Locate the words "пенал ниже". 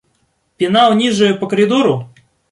0.57-1.33